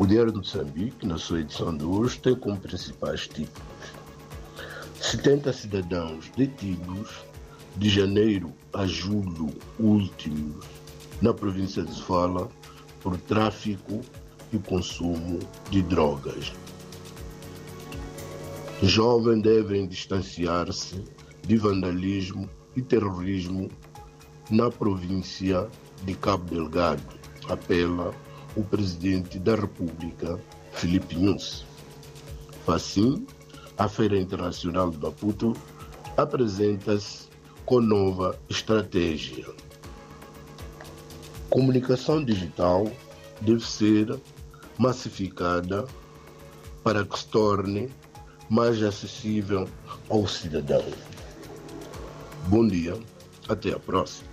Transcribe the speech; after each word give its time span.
O 0.00 0.06
Diário 0.06 0.32
de 0.32 0.38
Moçambique, 0.38 1.06
na 1.06 1.18
sua 1.18 1.40
edição 1.40 1.76
de 1.76 1.84
hoje, 1.84 2.18
tem 2.20 2.34
como 2.34 2.58
principais 2.58 3.28
títulos 3.28 3.68
70 4.98 5.52
cidadãos 5.52 6.30
detidos 6.38 7.22
de 7.76 7.90
janeiro 7.90 8.50
a 8.72 8.86
julho 8.86 9.50
últimos 9.78 10.64
na 11.20 11.34
província 11.34 11.82
de 11.82 11.92
Sofala 11.92 12.48
por 13.02 13.18
tráfico 13.18 14.00
e 14.50 14.58
consumo 14.58 15.38
de 15.68 15.82
drogas. 15.82 16.50
Jovens 18.82 19.42
devem 19.42 19.86
distanciar-se 19.86 21.04
de 21.46 21.58
vandalismo 21.58 22.48
e 22.74 22.80
terrorismo 22.80 23.70
na 24.50 24.70
província 24.70 25.68
de 26.04 26.14
Cabo 26.14 26.46
Delgado, 26.46 27.02
apela 27.50 28.14
o 28.56 28.62
presidente 28.62 29.38
da 29.38 29.54
República, 29.54 30.38
Filipe 30.72 31.16
Nunes. 31.16 31.64
Assim, 32.66 33.26
a 33.76 33.88
Feira 33.88 34.18
Internacional 34.18 34.90
de 34.90 34.98
Maputo 34.98 35.56
apresenta-se 36.16 37.28
com 37.64 37.80
nova 37.80 38.38
estratégia. 38.48 39.46
Comunicação 41.48 42.24
digital 42.24 42.90
deve 43.40 43.66
ser 43.66 44.18
massificada 44.78 45.86
para 46.82 47.04
que 47.04 47.18
se 47.18 47.26
torne 47.26 47.90
mais 48.48 48.82
acessível 48.82 49.68
ao 50.08 50.26
cidadão. 50.26 50.84
Bom 52.46 52.66
dia, 52.66 52.98
até 53.48 53.72
a 53.72 53.78
próxima. 53.78 54.30